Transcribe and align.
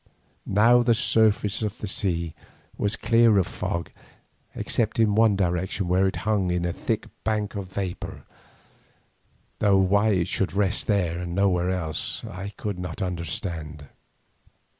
Now 0.47 0.81
the 0.81 0.95
surface 0.95 1.61
of 1.61 1.77
the 1.77 1.85
sea 1.85 2.33
was 2.75 2.95
clear 2.95 3.37
of 3.37 3.45
fog 3.45 3.91
except 4.55 4.97
in 4.97 5.13
one 5.13 5.35
direction, 5.35 5.87
where 5.87 6.07
it 6.07 6.15
hung 6.25 6.49
in 6.49 6.65
a 6.65 6.73
thick 6.73 7.05
bank 7.23 7.53
of 7.53 7.67
vapour, 7.73 8.23
though 9.59 9.77
why 9.77 10.13
it 10.13 10.27
should 10.27 10.53
rest 10.53 10.87
there 10.87 11.19
and 11.19 11.35
nowhere 11.35 11.69
else, 11.69 12.25
I 12.25 12.49
could 12.57 12.79
not 12.79 12.99
understand. 12.99 13.89